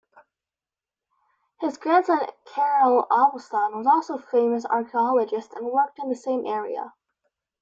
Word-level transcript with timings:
His 1.59 1.77
grandson 1.77 2.21
Karel 2.45 3.05
Absolon 3.11 3.77
was 3.77 3.85
also 3.85 4.17
famous 4.17 4.65
archaeologist 4.65 5.53
and 5.53 5.67
worked 5.67 5.99
in 5.99 6.09
the 6.09 6.15
same 6.15 6.47
area. 6.47 6.91